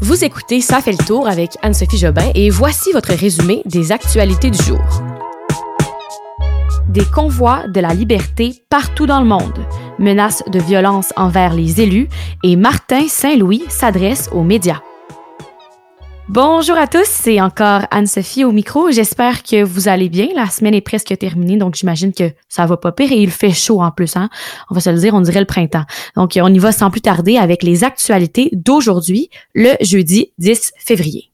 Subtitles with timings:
[0.00, 4.50] Vous écoutez Ça fait le tour avec Anne-Sophie Jobin et voici votre résumé des actualités
[4.50, 4.78] du jour.
[6.88, 9.58] Des convois de la liberté partout dans le monde,
[9.98, 12.08] menaces de violence envers les élus
[12.44, 14.80] et Martin Saint-Louis s'adresse aux médias.
[16.30, 18.90] Bonjour à tous, c'est encore Anne-Sophie au micro.
[18.90, 20.28] J'espère que vous allez bien.
[20.34, 23.52] La semaine est presque terminée, donc j'imagine que ça va pas pire et il fait
[23.52, 24.14] chaud en plus.
[24.14, 24.28] Hein?
[24.68, 25.84] On va se le dire, on dirait le printemps.
[26.16, 31.30] Donc on y va sans plus tarder avec les actualités d'aujourd'hui, le jeudi 10 février.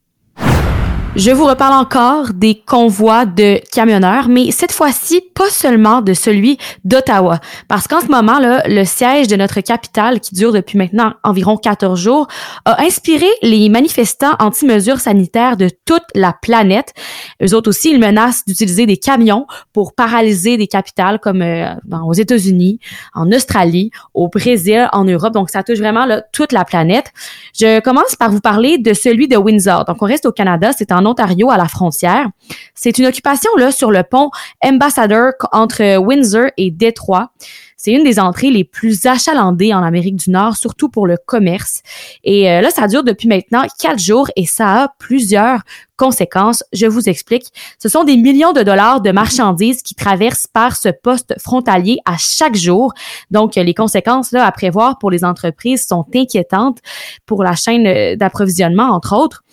[1.17, 6.57] Je vous reparle encore des convois de camionneurs, mais cette fois-ci, pas seulement de celui
[6.83, 7.39] d'Ottawa.
[7.69, 11.55] Parce qu'en ce moment, là, le siège de notre capitale, qui dure depuis maintenant environ
[11.55, 12.27] 14 jours,
[12.65, 16.93] a inspiré les manifestants anti-mesures sanitaires de toute la planète.
[17.41, 22.13] Eux autres aussi, ils menacent d'utiliser des camions pour paralyser des capitales comme euh, aux
[22.13, 22.81] États-Unis,
[23.13, 25.33] en Australie, au Brésil, en Europe.
[25.33, 27.13] Donc, ça touche vraiment là, toute la planète.
[27.57, 29.85] Je commence par vous parler de celui de Windsor.
[29.85, 30.71] Donc, on reste au Canada.
[30.77, 32.27] C'est en Ontario, à la frontière.
[32.73, 34.29] C'est une occupation là sur le pont
[34.63, 37.31] Ambassador entre Windsor et Détroit.
[37.77, 41.83] C'est une des entrées les plus achalandées en Amérique du Nord, surtout pour le commerce.
[42.23, 45.59] Et euh, là, ça dure depuis maintenant quatre jours et ça a plusieurs
[45.97, 46.63] conséquences.
[46.73, 47.45] Je vous explique.
[47.77, 52.15] Ce sont des millions de dollars de marchandises qui traversent par ce poste frontalier à
[52.17, 52.93] chaque jour.
[53.29, 56.79] Donc, les conséquences là, à prévoir pour les entreprises sont inquiétantes
[57.25, 59.43] pour la chaîne d'approvisionnement, entre autres.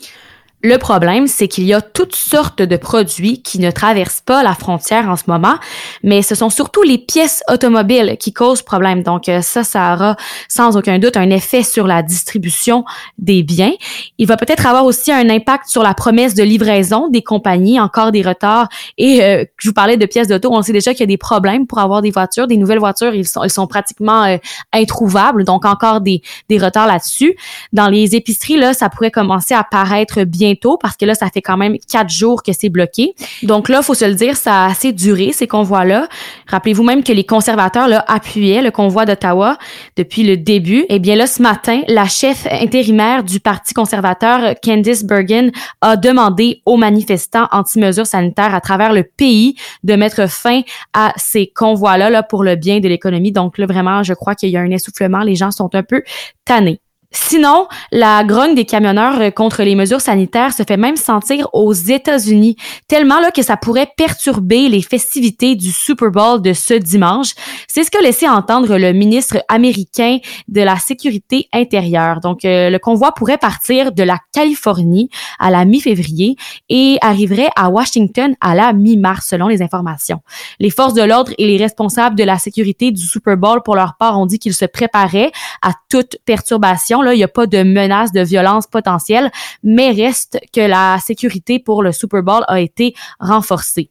[0.65, 4.55] Le problème, c'est qu'il y a toutes sortes de produits qui ne traversent pas la
[4.55, 5.57] frontière en ce moment,
[6.05, 9.03] mais ce sont surtout les pièces automobiles qui causent problème.
[9.03, 10.17] Donc euh, ça, ça aura
[10.49, 12.85] sans aucun doute un effet sur la distribution
[13.19, 13.73] des biens.
[14.19, 18.13] Il va peut-être avoir aussi un impact sur la promesse de livraison des compagnies, encore
[18.13, 18.69] des retards.
[18.99, 21.19] Et euh, je vous parlais de pièces d'auto, on sait déjà qu'il y a des
[21.19, 24.37] problèmes pour avoir des voitures, des nouvelles voitures, ils sont, pratiquement euh,
[24.73, 27.35] introuvables, donc encore des, des retards là-dessus.
[27.73, 31.43] Dans les épiceries, là, ça pourrait commencer à paraître bien parce que là, ça fait
[31.43, 33.15] quand même quatre jours que c'est bloqué.
[33.43, 36.09] Donc là, faut se le dire, ça a assez duré, ces convois-là.
[36.47, 39.59] Rappelez-vous même que les conservateurs là, appuyaient le convoi d'Ottawa
[39.97, 40.85] depuis le début.
[40.89, 45.51] Eh bien là, ce matin, la chef intérimaire du Parti conservateur, Candice Bergen,
[45.81, 50.63] a demandé aux manifestants anti-mesures sanitaires à travers le pays de mettre fin
[50.93, 53.33] à ces convois-là là, pour le bien de l'économie.
[53.33, 55.21] Donc là, vraiment, je crois qu'il y a un essoufflement.
[55.21, 56.03] Les gens sont un peu
[56.45, 56.82] tannés.
[57.13, 61.73] Sinon, la grogne des camionneurs euh, contre les mesures sanitaires se fait même sentir aux
[61.73, 62.57] États-Unis,
[62.89, 67.33] tellement là que ça pourrait perturber les festivités du Super Bowl de ce dimanche.
[67.69, 70.19] C'est ce que laissé entendre le ministre américain
[70.49, 72.21] de la Sécurité intérieure.
[72.21, 76.37] Donc, euh, le convoi pourrait partir de la Californie à la mi-février
[76.71, 80.21] et arriverait à Washington à la mi-mars, selon les informations.
[80.61, 83.97] Les forces de l'ordre et les responsables de la sécurité du Super Bowl, pour leur
[83.99, 85.31] part, ont dit qu'ils se préparaient
[85.61, 89.31] à toute perturbation il n'y a pas de menace de violence potentielle,
[89.63, 93.91] mais reste que la sécurité pour le Super Bowl a été renforcée.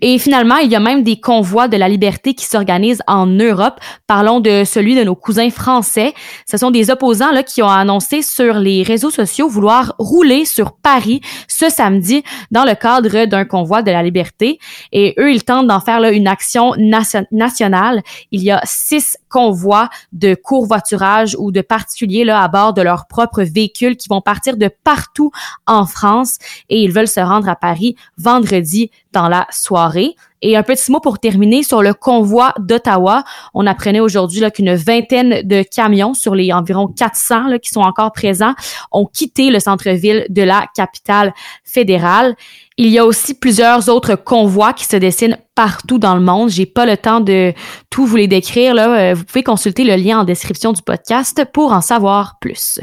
[0.00, 3.80] Et finalement, il y a même des convois de la liberté qui s'organisent en Europe.
[4.06, 6.14] Parlons de celui de nos cousins français.
[6.48, 11.20] Ce sont des opposants qui ont annoncé sur les réseaux sociaux vouloir rouler sur Paris
[11.48, 14.58] ce samedi dans le cadre d'un convoi de la liberté.
[14.92, 18.02] Et eux, ils tentent d'en faire une action nationale.
[18.30, 23.08] Il y a six convois de courvoiturage ou de particuliers là à bord de leurs
[23.08, 25.32] propres véhicules qui vont partir de partout
[25.66, 30.14] en France et ils veulent se rendre à Paris vendredi dans la soirée.
[30.40, 33.24] Et un petit mot pour terminer sur le convoi d'Ottawa.
[33.54, 38.12] On apprenait aujourd'hui qu'une vingtaine de camions sur les environ 400 là, qui sont encore
[38.12, 38.54] présents
[38.92, 41.32] ont quitté le centre-ville de la capitale
[41.64, 42.36] fédérale.
[42.76, 46.50] Il y a aussi plusieurs autres convois qui se dessinent partout dans le monde.
[46.50, 47.52] J'ai pas le temps de
[47.88, 48.74] tout vous les décrire.
[48.74, 48.98] Là.
[48.98, 52.80] Euh, vous pouvez consulter le lien en description du podcast pour en savoir plus.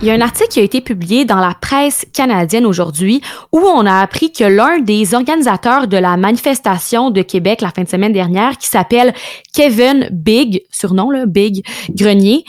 [0.00, 3.20] Il y a un article qui a été publié dans la presse canadienne aujourd'hui
[3.52, 7.84] où on a appris que l'un des organisateurs de la manifestation de Québec la fin
[7.84, 9.14] de semaine dernière, qui s'appelle
[9.54, 12.44] Kevin Big, surnom là, Big Grenier,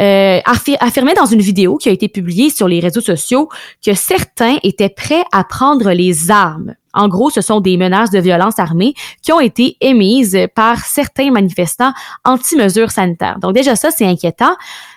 [0.00, 3.48] euh, affirmait dans une vidéo qui a été publiée sur les réseaux sociaux
[3.84, 6.74] que certains étaient prêts à prendre les armes.
[6.94, 11.30] En gros, ce sont des menaces de violence armée qui ont été émises par certains
[11.30, 11.92] manifestants
[12.24, 13.38] anti-mesures sanitaires.
[13.40, 14.56] Donc déjà ça, c'est inquiétant.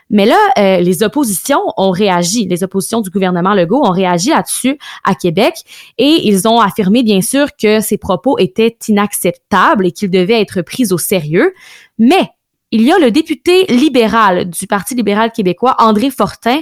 [0.10, 2.46] Mais là, euh, les oppositions ont réagi.
[2.48, 5.54] Les oppositions du gouvernement Legault ont réagi là-dessus à Québec
[5.98, 10.62] et ils ont affirmé, bien sûr, que ces propos étaient inacceptables et qu'ils devaient être
[10.62, 11.54] pris au sérieux.
[11.98, 12.30] Mais
[12.72, 16.62] il y a le député libéral du Parti libéral québécois, André Fortin,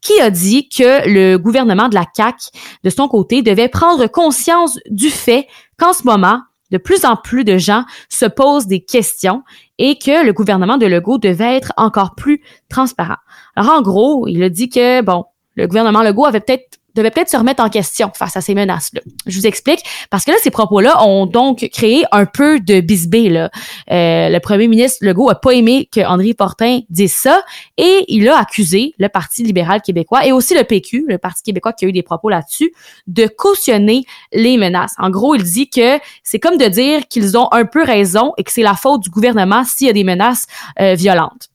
[0.00, 2.50] qui a dit que le gouvernement de la CAQ,
[2.84, 6.40] de son côté, devait prendre conscience du fait qu'en ce moment,
[6.70, 9.42] de plus en plus de gens se posent des questions
[9.78, 13.16] et que le gouvernement de Legault devait être encore plus transparent.
[13.56, 15.24] Alors en gros, il a dit que bon,
[15.54, 19.00] le gouvernement Legault avait peut-être devait peut-être se remettre en question face à ces menaces-là.
[19.26, 19.80] Je vous explique,
[20.10, 23.28] parce que là, ces propos-là ont donc créé un peu de bisbée.
[23.28, 23.50] Là.
[23.90, 27.42] Euh, le premier ministre Legault a pas aimé que André Fortin dise ça
[27.76, 31.72] et il a accusé le Parti libéral québécois et aussi le PQ, le Parti québécois
[31.72, 32.72] qui a eu des propos là-dessus,
[33.06, 34.94] de cautionner les menaces.
[34.98, 38.44] En gros, il dit que c'est comme de dire qu'ils ont un peu raison et
[38.44, 40.46] que c'est la faute du gouvernement s'il y a des menaces
[40.80, 41.48] euh, violentes.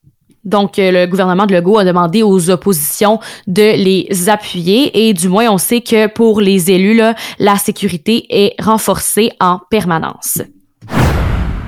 [0.43, 5.29] Donc, euh, le gouvernement de Legault a demandé aux oppositions de les appuyer et du
[5.29, 10.41] moins, on sait que pour les élus, là, la sécurité est renforcée en permanence.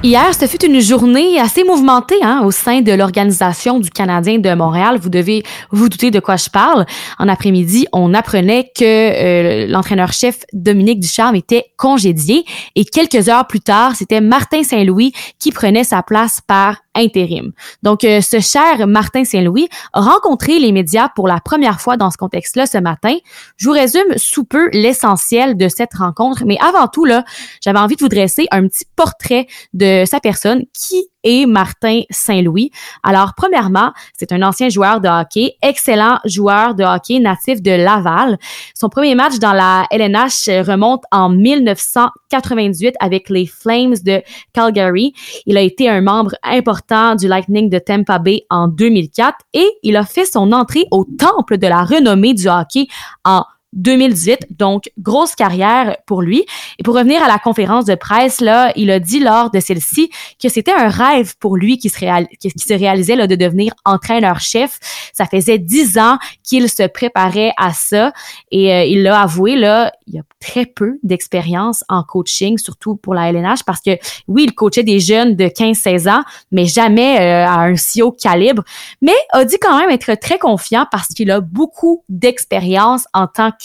[0.06, 4.54] Hier, ce fut une journée assez mouvementée hein, au sein de l'Organisation du Canadien de
[4.54, 5.00] Montréal.
[5.02, 6.86] Vous devez vous douter de quoi je parle.
[7.18, 12.46] En après-midi, on apprenait que euh, l'entraîneur-chef Dominique Ducharme était congédié
[12.76, 17.52] et quelques heures plus tard, c'était Martin Saint-Louis qui prenait sa place par intérim.
[17.84, 22.12] Donc, euh, ce cher Martin Saint-Louis a rencontré les médias pour la première fois dans
[22.12, 23.16] ce contexte-là ce matin.
[23.58, 27.24] Je vous résume sous peu l'essentiel de cette rencontre, mais avant tout, là,
[27.62, 32.72] j'avais envie de vous dresser un petit portrait de sa personne qui et Martin Saint-Louis.
[33.04, 38.38] Alors, premièrement, c'est un ancien joueur de hockey, excellent joueur de hockey natif de Laval.
[38.74, 44.22] Son premier match dans la LNH remonte en 1998 avec les Flames de
[44.54, 45.14] Calgary.
[45.46, 49.98] Il a été un membre important du Lightning de Tampa Bay en 2004 et il
[49.98, 52.88] a fait son entrée au temple de la renommée du hockey
[53.24, 53.44] en
[53.76, 54.48] 2018.
[54.58, 56.46] Donc, grosse carrière pour lui.
[56.80, 60.10] Et pour revenir à la conférence de presse, là, il a dit lors de celle-ci
[60.42, 61.98] que c'était un rêve pour lui qui se,
[62.38, 64.80] qui se réalisait là, de devenir entraîneur-chef.
[65.14, 68.14] Ça faisait dix ans qu'il se préparait à ça.
[68.52, 73.14] Et euh, il l'a avoué, là, il a très peu d'expérience en coaching, surtout pour
[73.14, 73.98] la LNH, parce que
[74.28, 78.12] oui, il coachait des jeunes de 15-16 ans, mais jamais euh, à un si haut
[78.12, 78.64] calibre.
[79.02, 83.52] Mais a dit quand même être très confiant parce qu'il a beaucoup d'expérience en tant
[83.52, 83.65] que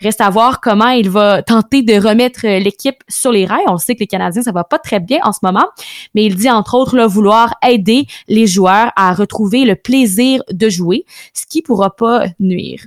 [0.00, 3.64] Reste à voir comment il va tenter de remettre euh, l'équipe sur les rails.
[3.68, 5.66] On sait que les Canadiens, ça va pas très bien en ce moment,
[6.14, 11.04] mais il dit entre autres vouloir aider les joueurs à retrouver le plaisir de jouer,
[11.34, 12.84] ce qui pourra pas nuire.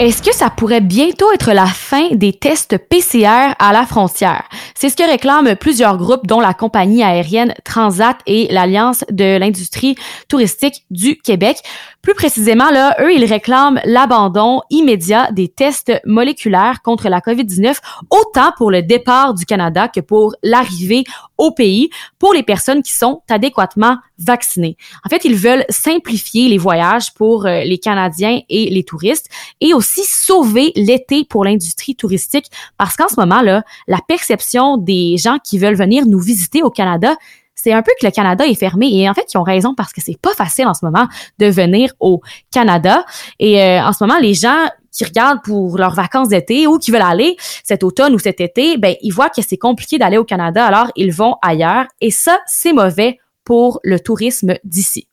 [0.00, 4.48] Est-ce que ça pourrait bientôt être la fin des tests PCR à la frontière?
[4.80, 9.94] C'est ce que réclament plusieurs groupes, dont la compagnie aérienne Transat et l'Alliance de l'industrie
[10.26, 11.58] touristique du Québec.
[12.00, 17.76] Plus précisément, là, eux, ils réclament l'abandon immédiat des tests moléculaires contre la COVID-19,
[18.08, 21.04] autant pour le départ du Canada que pour l'arrivée
[21.40, 24.76] au pays pour les personnes qui sont adéquatement vaccinées.
[25.04, 29.28] En fait, ils veulent simplifier les voyages pour euh, les Canadiens et les touristes
[29.60, 32.46] et aussi sauver l'été pour l'industrie touristique
[32.76, 36.70] parce qu'en ce moment, là, la perception des gens qui veulent venir nous visiter au
[36.70, 37.16] Canada,
[37.54, 39.92] c'est un peu que le Canada est fermé et en fait ils ont raison parce
[39.92, 41.06] que c'est pas facile en ce moment
[41.38, 42.20] de venir au
[42.50, 43.04] Canada
[43.38, 46.90] et euh, en ce moment les gens qui regardent pour leurs vacances d'été ou qui
[46.90, 50.24] veulent aller cet automne ou cet été, ben ils voient que c'est compliqué d'aller au
[50.24, 55.06] Canada alors ils vont ailleurs et ça c'est mauvais pour le tourisme d'ici.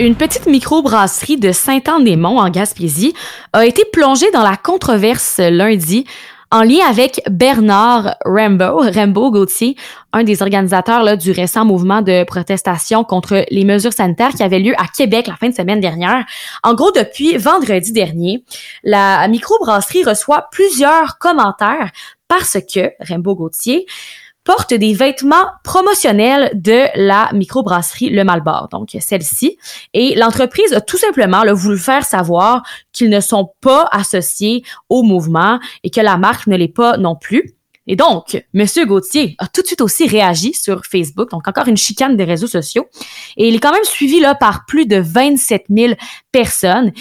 [0.00, 3.14] Une petite microbrasserie de Saint-Anne-des-Monts en Gaspésie
[3.52, 6.04] a été plongée dans la controverse lundi
[6.54, 9.74] en lien avec Bernard Rambo, Rambo Gauthier,
[10.12, 14.60] un des organisateurs là, du récent mouvement de protestation contre les mesures sanitaires qui avait
[14.60, 16.24] lieu à Québec la fin de semaine dernière.
[16.62, 18.44] En gros, depuis vendredi dernier,
[18.84, 21.90] la microbrasserie reçoit plusieurs commentaires
[22.28, 23.86] parce que Rambo Gauthier
[24.44, 29.58] porte des vêtements promotionnels de la microbrasserie Le Malbord, donc celle-ci.
[29.94, 35.58] Et l'entreprise a tout simplement voulu faire savoir qu'ils ne sont pas associés au mouvement
[35.82, 37.54] et que la marque ne l'est pas non plus.
[37.86, 41.76] Et donc, Monsieur Gauthier a tout de suite aussi réagi sur Facebook, donc encore une
[41.76, 42.86] chicane des réseaux sociaux.
[43.36, 45.94] Et il est quand même suivi là par plus de 27 000
[46.32, 46.92] personnes.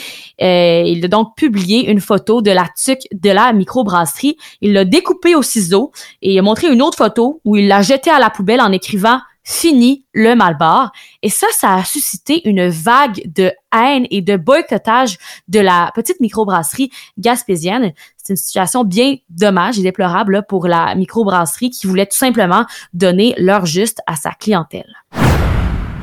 [0.41, 4.37] Euh, il a donc publié une photo de la tuque de la microbrasserie.
[4.61, 7.81] Il l'a découpé au ciseau et il a montré une autre photo où il l'a
[7.81, 10.91] jeté à la poubelle en écrivant fini le Malbar.
[11.21, 16.19] Et ça, ça a suscité une vague de haine et de boycottage de la petite
[16.19, 17.93] microbrasserie gaspésienne.
[18.17, 23.35] C'est une situation bien dommage et déplorable pour la microbrasserie qui voulait tout simplement donner
[23.37, 24.93] l'heure juste à sa clientèle.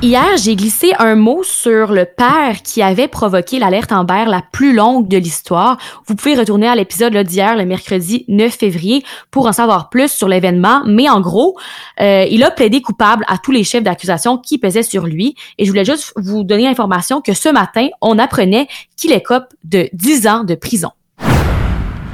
[0.03, 4.73] Hier, j'ai glissé un mot sur le père qui avait provoqué l'alerte Amber la plus
[4.73, 5.77] longue de l'histoire.
[6.07, 10.27] Vous pouvez retourner à l'épisode d'hier, le mercredi 9 février, pour en savoir plus sur
[10.27, 10.81] l'événement.
[10.87, 11.55] Mais en gros,
[11.99, 15.35] euh, il a plaidé coupable à tous les chefs d'accusation qui pesaient sur lui.
[15.59, 18.67] Et je voulais juste vous donner l'information que ce matin, on apprenait
[18.97, 20.89] qu'il écope de 10 ans de prison.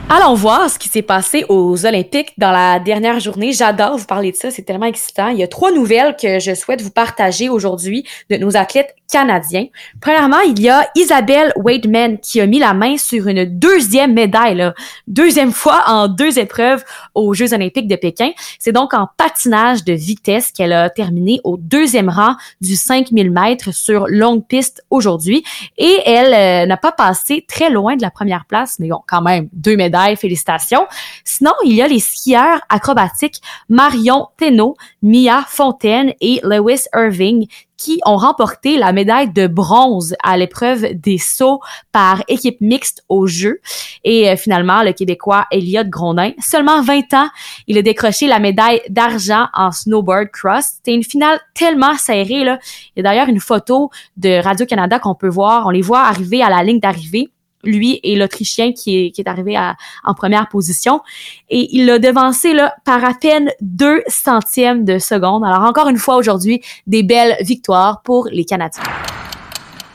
[0.09, 3.51] Allons voir ce qui s'est passé aux Olympiques dans la dernière journée.
[3.51, 5.27] J'adore vous parler de ça, c'est tellement excitant.
[5.27, 9.67] Il y a trois nouvelles que je souhaite vous partager aujourd'hui de nos athlètes canadiens.
[10.01, 14.71] Premièrement, il y a Isabelle Wademan qui a mis la main sur une deuxième médaille,
[15.07, 16.83] deuxième fois en deux épreuves
[17.15, 18.31] aux Jeux olympiques de Pékin.
[18.59, 23.73] C'est donc en patinage de vitesse qu'elle a terminé au deuxième rang du 5000 mètres
[23.73, 25.43] sur longue piste aujourd'hui.
[25.77, 29.21] Et elle euh, n'a pas passé très loin de la première place, mais bon, quand
[29.21, 30.87] même, deux médailles, félicitations.
[31.23, 38.01] Sinon, il y a les skieurs acrobatiques Marion Thénault, Mia Fontaine et Lewis Irving qui
[38.05, 41.61] ont remporté la médaille de bronze à l'épreuve des sauts
[41.91, 43.61] par équipe mixte aux Jeux.
[44.03, 47.29] Et euh, finalement, le Québécois Elliot Grondin, seulement 20 ans,
[47.67, 50.65] il a décroché la médaille d'argent en snowboard cross.
[50.77, 52.43] C'était une finale tellement serrée.
[52.43, 52.59] Là.
[52.95, 55.67] Il y a d'ailleurs une photo de Radio-Canada qu'on peut voir.
[55.67, 57.29] On les voit arriver à la ligne d'arrivée
[57.67, 59.57] lui et l'Autrichien qui est, arrivé
[60.03, 61.01] en première position.
[61.49, 65.43] Et il l'a devancé là, par à peine deux centièmes de seconde.
[65.43, 68.83] Alors encore une fois aujourd'hui, des belles victoires pour les Canadiens.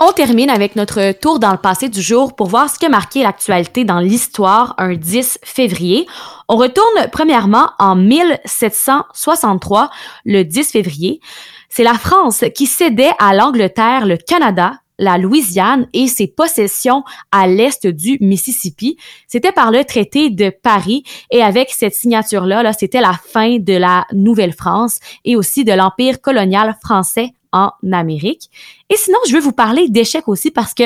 [0.04, 2.88] On termine avec notre tour dans le passé du jour pour voir ce qui a
[2.88, 6.08] marqué l'actualité dans l'histoire un 10 février.
[6.48, 9.90] On retourne premièrement en 1763,
[10.24, 11.20] le 10 février.
[11.68, 17.46] C'est la France qui cédait à l'Angleterre le Canada la Louisiane et ses possessions à
[17.46, 18.96] l'est du Mississippi.
[19.26, 23.74] C'était par le traité de Paris et avec cette signature-là, -là, c'était la fin de
[23.74, 28.50] la Nouvelle-France et aussi de l'empire colonial français en Amérique.
[28.88, 30.84] Et sinon, je veux vous parler d'échecs aussi parce que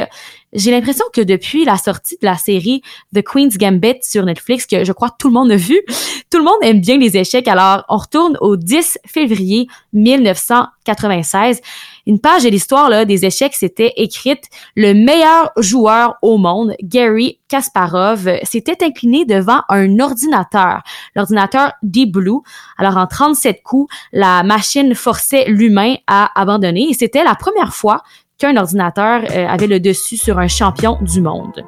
[0.53, 2.83] j'ai l'impression que depuis la sortie de la série
[3.15, 5.81] The Queen's Gambit sur Netflix, que je crois tout le monde a vu,
[6.31, 7.47] tout le monde aime bien les échecs.
[7.49, 11.61] Alors, on retourne au 10 février 1996
[12.07, 14.45] une page de l'histoire là, des échecs s'était écrite.
[14.77, 20.83] Le meilleur joueur au monde, Gary Kasparov, s'était incliné devant un ordinateur,
[21.15, 22.41] l'ordinateur Deep Blue.
[22.79, 28.03] Alors en 37 coups, la machine forçait l'humain à abandonner et c'était la première fois
[28.39, 31.65] qu'un ordinateur euh, avait le dessus sur un champion du monde.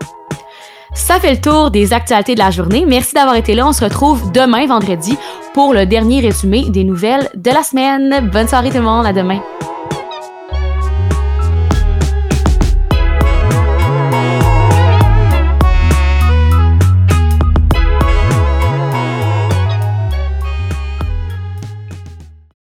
[0.94, 2.84] Ça fait le tour des actualités de la journée.
[2.86, 3.66] Merci d'avoir été là.
[3.66, 5.16] On se retrouve demain, vendredi,
[5.52, 8.30] pour le dernier résumé des nouvelles de la semaine.
[8.32, 9.06] Bonne soirée tout le monde.
[9.06, 9.40] À demain.